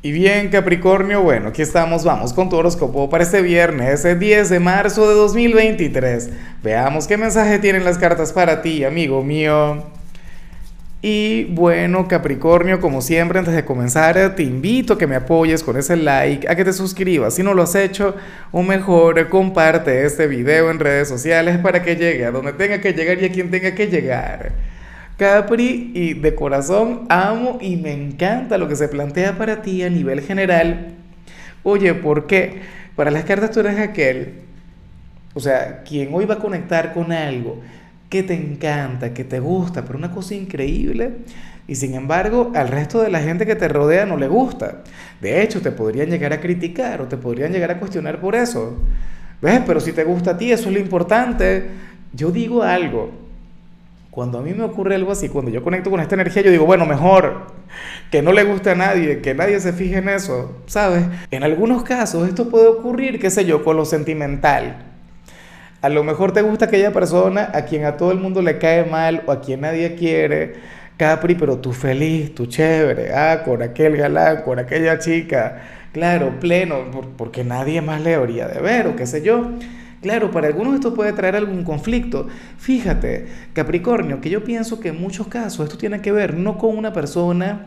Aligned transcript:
Y 0.00 0.12
bien, 0.12 0.48
Capricornio, 0.50 1.22
bueno, 1.22 1.48
aquí 1.48 1.60
estamos, 1.60 2.04
vamos 2.04 2.32
con 2.32 2.48
tu 2.48 2.54
horóscopo 2.54 3.10
para 3.10 3.24
este 3.24 3.42
viernes, 3.42 4.04
el 4.04 4.20
10 4.20 4.48
de 4.48 4.60
marzo 4.60 5.08
de 5.08 5.16
2023. 5.16 6.30
Veamos 6.62 7.08
qué 7.08 7.16
mensaje 7.16 7.58
tienen 7.58 7.84
las 7.84 7.98
cartas 7.98 8.32
para 8.32 8.62
ti, 8.62 8.84
amigo 8.84 9.24
mío. 9.24 9.82
Y 11.02 11.46
bueno, 11.46 12.06
Capricornio, 12.06 12.80
como 12.80 13.02
siempre, 13.02 13.40
antes 13.40 13.54
de 13.54 13.64
comenzar, 13.64 14.36
te 14.36 14.44
invito 14.44 14.92
a 14.92 14.98
que 14.98 15.08
me 15.08 15.16
apoyes 15.16 15.64
con 15.64 15.76
ese 15.76 15.96
like, 15.96 16.48
a 16.48 16.54
que 16.54 16.64
te 16.64 16.72
suscribas. 16.72 17.34
Si 17.34 17.42
no 17.42 17.52
lo 17.52 17.64
has 17.64 17.74
hecho, 17.74 18.14
o 18.52 18.62
mejor, 18.62 19.28
comparte 19.28 20.06
este 20.06 20.28
video 20.28 20.70
en 20.70 20.78
redes 20.78 21.08
sociales 21.08 21.58
para 21.58 21.82
que 21.82 21.96
llegue 21.96 22.24
a 22.24 22.30
donde 22.30 22.52
tenga 22.52 22.80
que 22.80 22.92
llegar 22.92 23.20
y 23.20 23.24
a 23.24 23.32
quien 23.32 23.50
tenga 23.50 23.74
que 23.74 23.88
llegar. 23.88 24.52
Capri, 25.18 25.90
y 25.94 26.14
de 26.14 26.36
corazón 26.36 27.06
amo 27.08 27.58
y 27.60 27.76
me 27.76 27.92
encanta 27.92 28.56
lo 28.56 28.68
que 28.68 28.76
se 28.76 28.86
plantea 28.86 29.36
para 29.36 29.62
ti 29.62 29.82
a 29.82 29.90
nivel 29.90 30.20
general. 30.20 30.94
Oye, 31.64 31.92
¿por 31.94 32.28
qué? 32.28 32.60
Para 32.94 33.10
las 33.10 33.24
cartas 33.24 33.50
tú 33.50 33.58
eres 33.58 33.80
aquel, 33.80 34.34
o 35.34 35.40
sea, 35.40 35.82
quien 35.82 36.14
hoy 36.14 36.24
va 36.24 36.34
a 36.34 36.38
conectar 36.38 36.94
con 36.94 37.10
algo 37.10 37.60
que 38.08 38.22
te 38.22 38.34
encanta, 38.34 39.12
que 39.12 39.24
te 39.24 39.40
gusta, 39.40 39.84
pero 39.84 39.98
una 39.98 40.12
cosa 40.12 40.36
increíble, 40.36 41.16
y 41.66 41.74
sin 41.74 41.94
embargo 41.94 42.52
al 42.54 42.68
resto 42.68 43.02
de 43.02 43.10
la 43.10 43.20
gente 43.20 43.44
que 43.44 43.56
te 43.56 43.66
rodea 43.66 44.06
no 44.06 44.16
le 44.16 44.28
gusta. 44.28 44.84
De 45.20 45.42
hecho, 45.42 45.60
te 45.60 45.72
podrían 45.72 46.10
llegar 46.10 46.32
a 46.32 46.40
criticar 46.40 47.02
o 47.02 47.08
te 47.08 47.16
podrían 47.16 47.52
llegar 47.52 47.72
a 47.72 47.80
cuestionar 47.80 48.20
por 48.20 48.36
eso. 48.36 48.78
¿Ves? 49.42 49.62
Pero 49.66 49.80
si 49.80 49.90
te 49.92 50.04
gusta 50.04 50.30
a 50.32 50.38
ti, 50.38 50.52
eso 50.52 50.68
es 50.68 50.74
lo 50.74 50.80
importante. 50.80 51.66
Yo 52.12 52.30
digo 52.30 52.62
algo, 52.62 53.27
cuando 54.10 54.38
a 54.38 54.42
mí 54.42 54.52
me 54.52 54.64
ocurre 54.64 54.94
algo 54.94 55.12
así, 55.12 55.28
cuando 55.28 55.50
yo 55.50 55.62
conecto 55.62 55.90
con 55.90 56.00
esta 56.00 56.14
energía, 56.14 56.42
yo 56.42 56.50
digo, 56.50 56.66
bueno, 56.66 56.86
mejor 56.86 57.46
que 58.10 58.22
no 58.22 58.32
le 58.32 58.44
guste 58.44 58.70
a 58.70 58.74
nadie, 58.74 59.20
que 59.20 59.34
nadie 59.34 59.60
se 59.60 59.72
fije 59.72 59.98
en 59.98 60.08
eso, 60.08 60.56
¿sabes? 60.66 61.04
En 61.30 61.44
algunos 61.44 61.82
casos 61.82 62.26
esto 62.28 62.48
puede 62.48 62.66
ocurrir, 62.68 63.20
qué 63.20 63.30
sé 63.30 63.44
yo, 63.44 63.62
con 63.62 63.76
lo 63.76 63.84
sentimental. 63.84 64.84
A 65.80 65.88
lo 65.88 66.02
mejor 66.02 66.32
te 66.32 66.42
gusta 66.42 66.64
aquella 66.64 66.92
persona 66.92 67.50
a 67.54 67.64
quien 67.64 67.84
a 67.84 67.96
todo 67.96 68.10
el 68.10 68.18
mundo 68.18 68.42
le 68.42 68.58
cae 68.58 68.84
mal 68.84 69.22
o 69.26 69.32
a 69.32 69.40
quien 69.40 69.60
nadie 69.60 69.94
quiere, 69.94 70.54
Capri, 70.96 71.36
pero 71.36 71.58
tú 71.58 71.72
feliz, 71.72 72.34
tú 72.34 72.46
chévere, 72.46 73.14
ah, 73.14 73.42
con 73.44 73.62
aquel 73.62 73.96
galán, 73.96 74.42
con 74.42 74.58
aquella 74.58 74.98
chica, 74.98 75.62
claro, 75.92 76.40
pleno, 76.40 76.78
porque 77.16 77.44
nadie 77.44 77.80
más 77.80 78.00
le 78.00 78.16
habría 78.16 78.48
de 78.48 78.60
ver 78.60 78.88
o 78.88 78.96
qué 78.96 79.06
sé 79.06 79.22
yo. 79.22 79.52
Claro, 80.00 80.30
para 80.30 80.46
algunos 80.46 80.74
esto 80.74 80.94
puede 80.94 81.12
traer 81.12 81.34
algún 81.34 81.64
conflicto. 81.64 82.28
Fíjate, 82.58 83.26
Capricornio, 83.52 84.20
que 84.20 84.30
yo 84.30 84.44
pienso 84.44 84.78
que 84.78 84.88
en 84.88 85.00
muchos 85.00 85.26
casos 85.26 85.64
esto 85.64 85.76
tiene 85.76 86.00
que 86.00 86.12
ver 86.12 86.34
no 86.34 86.56
con 86.56 86.76
una 86.76 86.92
persona, 86.92 87.66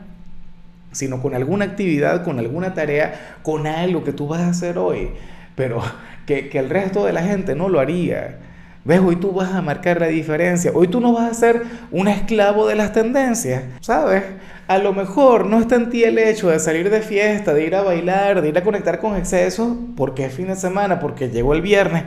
sino 0.92 1.22
con 1.22 1.36
alguna 1.36 1.66
actividad, 1.66 2.24
con 2.24 2.40
alguna 2.40 2.74
tarea, 2.74 3.38
con 3.44 3.68
algo 3.68 4.04
que 4.04 4.14
tú 4.14 4.28
vas 4.28 4.42
a 4.42 4.50
hacer 4.50 4.78
hoy, 4.78 5.10
pero 5.56 5.82
que, 6.26 6.50
el 6.54 6.70
resto 6.70 7.06
de 7.06 7.14
la 7.14 7.24
gente 7.24 7.56
no 7.56 7.68
lo 7.68 7.80
haría. 7.80 8.40
¿Ves? 8.84 9.00
Hoy 9.00 9.16
tú 9.16 9.32
vas 9.32 9.54
a 9.54 9.62
marcar 9.62 10.00
la 10.00 10.08
diferencia. 10.08 10.72
Hoy 10.74 10.88
tú 10.88 11.00
no 11.00 11.14
vas 11.14 11.30
a 11.30 11.34
ser 11.36 11.64
un 11.92 12.08
esclavo 12.08 12.68
de 12.68 12.76
las 12.76 12.94
tendencias, 12.94 13.64
¿sabes? 13.80 14.24
A 14.68 14.80
lo 14.80 14.92
mejor 14.92 15.46
no 15.46 15.60
está 15.60 15.76
en 15.76 15.92
ti 15.92 16.04
el 16.04 16.18
hecho 16.18 16.50
de 16.50 16.60
salir 16.60 16.90
de 16.90 17.02
fiesta, 17.02 17.54
de 17.54 17.64
ir 17.64 17.76
a 17.76 17.84
bailar, 17.84 18.42
de 18.42 18.50
ir 18.50 18.58
a 18.58 18.64
conectar 18.64 19.00
con 19.00 19.16
excesos, 19.16 19.76
porque 19.96 20.26
es 20.26 20.34
fin 20.34 20.48
de 20.48 20.56
semana, 20.56 21.00
porque 21.00 21.30
llegó 21.30 21.54
el 21.54 21.62
viernes, 21.62 22.06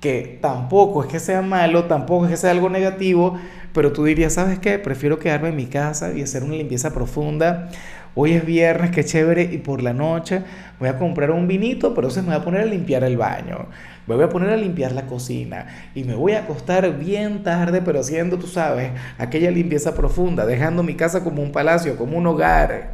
que 0.00 0.38
tampoco 0.40 1.02
es 1.02 1.10
que 1.10 1.18
sea 1.18 1.42
malo, 1.42 1.84
tampoco 1.86 2.26
es 2.26 2.30
que 2.30 2.36
sea 2.36 2.52
algo 2.52 2.68
negativo, 2.68 3.36
pero 3.72 3.90
tú 3.92 4.04
dirías, 4.04 4.34
¿sabes 4.34 4.60
qué? 4.60 4.78
Prefiero 4.78 5.18
quedarme 5.18 5.48
en 5.48 5.56
mi 5.56 5.66
casa 5.66 6.12
y 6.12 6.22
hacer 6.22 6.44
una 6.44 6.54
limpieza 6.54 6.94
profunda. 6.94 7.70
Hoy 8.14 8.34
es 8.34 8.46
viernes, 8.46 8.90
qué 8.90 9.04
chévere, 9.04 9.42
y 9.42 9.58
por 9.58 9.82
la 9.82 9.92
noche 9.92 10.42
voy 10.78 10.88
a 10.88 10.98
comprar 10.98 11.30
un 11.30 11.48
vinito, 11.48 11.94
pero 11.94 12.10
se 12.10 12.22
me 12.22 12.28
voy 12.28 12.36
a 12.36 12.44
poner 12.44 12.60
a 12.62 12.66
limpiar 12.66 13.04
el 13.04 13.16
baño 13.16 13.66
me 14.06 14.14
voy 14.14 14.24
a 14.24 14.28
poner 14.28 14.50
a 14.50 14.56
limpiar 14.56 14.92
la 14.92 15.06
cocina 15.06 15.66
y 15.94 16.04
me 16.04 16.14
voy 16.14 16.32
a 16.32 16.40
acostar 16.40 16.98
bien 16.98 17.42
tarde, 17.42 17.80
pero 17.82 18.00
haciendo, 18.00 18.38
tú 18.38 18.46
sabes, 18.46 18.90
aquella 19.18 19.50
limpieza 19.50 19.94
profunda, 19.94 20.44
dejando 20.44 20.82
mi 20.82 20.94
casa 20.94 21.24
como 21.24 21.42
un 21.42 21.52
palacio, 21.52 21.96
como 21.96 22.18
un 22.18 22.26
hogar. 22.26 22.92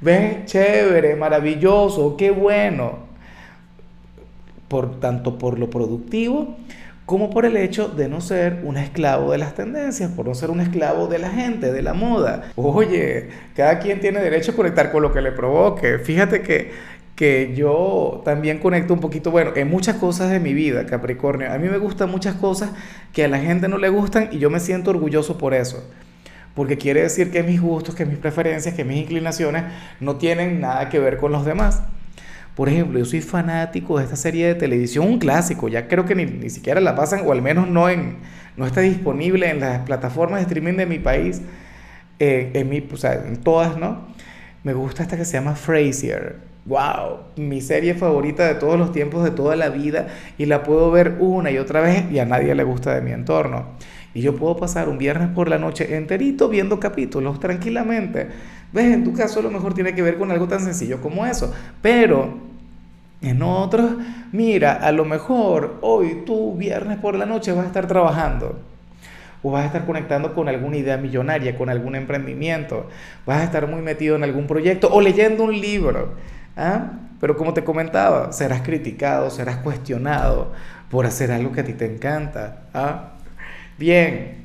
¿Ves? 0.00 0.46
Chévere, 0.46 1.16
maravilloso, 1.16 2.16
qué 2.16 2.30
bueno. 2.30 3.06
Por 4.66 5.00
tanto 5.00 5.38
por 5.38 5.58
lo 5.58 5.70
productivo 5.70 6.56
como 7.08 7.30
por 7.30 7.46
el 7.46 7.56
hecho 7.56 7.88
de 7.88 8.06
no 8.06 8.20
ser 8.20 8.60
un 8.64 8.76
esclavo 8.76 9.32
de 9.32 9.38
las 9.38 9.54
tendencias, 9.54 10.10
por 10.10 10.26
no 10.26 10.34
ser 10.34 10.50
un 10.50 10.60
esclavo 10.60 11.06
de 11.06 11.18
la 11.18 11.30
gente, 11.30 11.72
de 11.72 11.80
la 11.80 11.94
moda. 11.94 12.52
Oye, 12.54 13.30
cada 13.56 13.78
quien 13.78 13.98
tiene 13.98 14.20
derecho 14.20 14.52
a 14.52 14.54
conectar 14.54 14.92
con 14.92 15.00
lo 15.02 15.10
que 15.10 15.22
le 15.22 15.32
provoque. 15.32 16.00
Fíjate 16.00 16.42
que 16.42 16.70
que 17.16 17.54
yo 17.56 18.20
también 18.26 18.58
conecto 18.58 18.92
un 18.92 19.00
poquito, 19.00 19.30
bueno, 19.30 19.52
en 19.56 19.70
muchas 19.70 19.96
cosas 19.96 20.30
de 20.30 20.38
mi 20.38 20.52
vida, 20.52 20.84
Capricornio. 20.84 21.50
A 21.50 21.56
mí 21.56 21.68
me 21.70 21.78
gustan 21.78 22.10
muchas 22.10 22.34
cosas 22.34 22.72
que 23.14 23.24
a 23.24 23.28
la 23.28 23.38
gente 23.38 23.68
no 23.68 23.78
le 23.78 23.88
gustan 23.88 24.28
y 24.30 24.38
yo 24.38 24.50
me 24.50 24.60
siento 24.60 24.90
orgulloso 24.90 25.38
por 25.38 25.54
eso. 25.54 25.82
Porque 26.54 26.76
quiere 26.76 27.00
decir 27.00 27.30
que 27.30 27.42
mis 27.42 27.58
gustos, 27.58 27.94
que 27.94 28.04
mis 28.04 28.18
preferencias, 28.18 28.74
que 28.74 28.84
mis 28.84 28.98
inclinaciones 28.98 29.64
no 29.98 30.16
tienen 30.16 30.60
nada 30.60 30.90
que 30.90 30.98
ver 30.98 31.16
con 31.16 31.32
los 31.32 31.46
demás. 31.46 31.82
Por 32.58 32.68
ejemplo, 32.68 32.98
yo 32.98 33.04
soy 33.04 33.20
fanático 33.20 33.98
de 33.98 34.04
esta 34.04 34.16
serie 34.16 34.48
de 34.48 34.56
televisión, 34.56 35.06
un 35.06 35.20
clásico, 35.20 35.68
ya 35.68 35.86
creo 35.86 36.04
que 36.06 36.16
ni, 36.16 36.24
ni 36.24 36.50
siquiera 36.50 36.80
la 36.80 36.96
pasan, 36.96 37.20
o 37.24 37.30
al 37.30 37.40
menos 37.40 37.68
no, 37.68 37.88
en, 37.88 38.16
no 38.56 38.66
está 38.66 38.80
disponible 38.80 39.48
en 39.48 39.60
las 39.60 39.82
plataformas 39.82 40.40
de 40.40 40.46
streaming 40.46 40.76
de 40.76 40.86
mi 40.86 40.98
país, 40.98 41.40
eh, 42.18 42.50
en, 42.54 42.68
mi, 42.68 42.84
o 42.92 42.96
sea, 42.96 43.14
en 43.14 43.36
todas, 43.36 43.78
¿no? 43.78 44.08
Me 44.64 44.74
gusta 44.74 45.04
esta 45.04 45.16
que 45.16 45.24
se 45.24 45.34
llama 45.34 45.54
Frasier 45.54 46.48
wow, 46.66 47.20
mi 47.36 47.60
serie 47.60 47.94
favorita 47.94 48.46
de 48.48 48.56
todos 48.56 48.76
los 48.76 48.90
tiempos, 48.90 49.22
de 49.22 49.30
toda 49.30 49.54
la 49.54 49.68
vida, 49.68 50.08
y 50.36 50.46
la 50.46 50.64
puedo 50.64 50.90
ver 50.90 51.16
una 51.20 51.52
y 51.52 51.58
otra 51.58 51.80
vez 51.80 52.10
y 52.10 52.18
a 52.18 52.24
nadie 52.24 52.56
le 52.56 52.64
gusta 52.64 52.92
de 52.92 53.02
mi 53.02 53.12
entorno. 53.12 53.66
Y 54.14 54.20
yo 54.20 54.34
puedo 54.34 54.56
pasar 54.56 54.88
un 54.88 54.98
viernes 54.98 55.28
por 55.28 55.48
la 55.48 55.58
noche 55.58 55.96
enterito 55.96 56.48
viendo 56.48 56.80
capítulos 56.80 57.38
tranquilamente. 57.38 58.26
¿Ves? 58.72 58.92
En 58.92 59.04
tu 59.04 59.12
caso 59.12 59.40
a 59.40 59.42
lo 59.44 59.50
mejor 59.52 59.74
tiene 59.74 59.94
que 59.94 60.02
ver 60.02 60.18
con 60.18 60.32
algo 60.32 60.48
tan 60.48 60.60
sencillo 60.60 61.00
como 61.00 61.24
eso. 61.24 61.54
Pero 61.80 62.47
en 63.20 63.42
otros, 63.42 63.92
mira, 64.30 64.74
a 64.74 64.92
lo 64.92 65.04
mejor 65.04 65.78
hoy 65.80 66.22
tú 66.24 66.54
viernes 66.56 66.98
por 66.98 67.16
la 67.16 67.26
noche 67.26 67.52
vas 67.52 67.64
a 67.64 67.68
estar 67.68 67.86
trabajando. 67.86 68.60
O 69.42 69.50
vas 69.52 69.64
a 69.64 69.66
estar 69.66 69.86
conectando 69.86 70.34
con 70.34 70.48
alguna 70.48 70.76
idea 70.76 70.96
millonaria, 70.96 71.56
con 71.56 71.68
algún 71.68 71.94
emprendimiento. 71.94 72.88
Vas 73.26 73.40
a 73.40 73.44
estar 73.44 73.66
muy 73.68 73.82
metido 73.82 74.16
en 74.16 74.24
algún 74.24 74.46
proyecto 74.46 74.88
o 74.92 75.00
leyendo 75.00 75.44
un 75.44 75.60
libro. 75.60 76.14
¿Ah? 76.56 76.92
Pero 77.20 77.36
como 77.36 77.54
te 77.54 77.64
comentaba, 77.64 78.32
serás 78.32 78.62
criticado, 78.62 79.30
serás 79.30 79.58
cuestionado 79.58 80.52
por 80.90 81.06
hacer 81.06 81.32
algo 81.32 81.52
que 81.52 81.60
a 81.60 81.64
ti 81.64 81.72
te 81.72 81.86
encanta. 81.86 82.62
¿Ah? 82.74 83.12
Bien, 83.78 84.44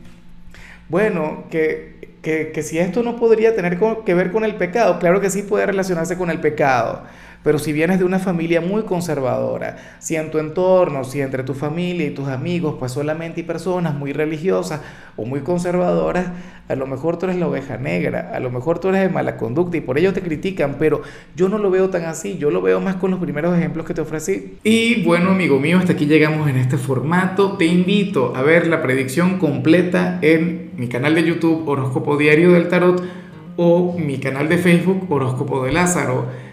bueno, 0.89 1.45
que, 1.49 2.15
que, 2.21 2.51
que 2.51 2.63
si 2.63 2.77
esto 2.77 3.03
no 3.03 3.15
podría 3.15 3.55
tener 3.55 3.79
que 4.05 4.13
ver 4.13 4.31
con 4.31 4.43
el 4.43 4.55
pecado, 4.55 4.99
claro 4.99 5.21
que 5.21 5.29
sí 5.29 5.43
puede 5.43 5.65
relacionarse 5.65 6.17
con 6.17 6.29
el 6.29 6.39
pecado. 6.39 7.03
Pero 7.43 7.59
si 7.59 7.73
vienes 7.73 7.99
de 7.99 8.05
una 8.05 8.19
familia 8.19 8.61
muy 8.61 8.83
conservadora, 8.83 9.77
si 9.99 10.15
en 10.15 10.31
tu 10.31 10.39
entorno, 10.39 11.03
si 11.03 11.21
entre 11.21 11.43
tu 11.43 11.53
familia 11.53 12.07
y 12.07 12.11
tus 12.11 12.29
amigos, 12.29 12.75
pues 12.79 12.91
solamente 12.91 13.41
hay 13.41 13.47
personas 13.47 13.93
muy 13.93 14.13
religiosas 14.13 14.81
o 15.17 15.25
muy 15.25 15.41
conservadoras, 15.41 16.27
a 16.69 16.75
lo 16.75 16.87
mejor 16.87 17.17
tú 17.17 17.25
eres 17.25 17.37
la 17.37 17.47
oveja 17.47 17.77
negra, 17.77 18.31
a 18.33 18.39
lo 18.39 18.49
mejor 18.49 18.79
tú 18.79 18.87
eres 18.87 19.01
de 19.01 19.09
mala 19.09 19.35
conducta 19.35 19.75
y 19.75 19.81
por 19.81 19.97
ello 19.97 20.13
te 20.13 20.21
critican, 20.21 20.77
pero 20.79 21.01
yo 21.35 21.49
no 21.49 21.57
lo 21.57 21.69
veo 21.69 21.89
tan 21.89 22.05
así, 22.05 22.37
yo 22.37 22.49
lo 22.49 22.61
veo 22.61 22.79
más 22.79 22.95
con 22.95 23.11
los 23.11 23.19
primeros 23.19 23.55
ejemplos 23.57 23.85
que 23.85 23.93
te 23.93 24.01
ofrecí. 24.01 24.57
Y 24.63 25.03
bueno, 25.03 25.31
amigo 25.31 25.59
mío, 25.59 25.77
hasta 25.77 25.93
aquí 25.93 26.05
llegamos 26.05 26.49
en 26.49 26.55
este 26.55 26.77
formato. 26.77 27.57
Te 27.57 27.65
invito 27.65 28.33
a 28.35 28.41
ver 28.41 28.67
la 28.67 28.81
predicción 28.81 29.37
completa 29.37 30.19
en 30.21 30.71
mi 30.77 30.87
canal 30.87 31.15
de 31.15 31.23
YouTube 31.23 31.67
Horóscopo 31.67 32.17
Diario 32.17 32.53
del 32.53 32.69
Tarot 32.69 33.03
o 33.57 33.97
mi 33.97 34.17
canal 34.19 34.47
de 34.49 34.57
Facebook 34.57 35.11
Horóscopo 35.11 35.63
de 35.65 35.73
Lázaro. 35.73 36.52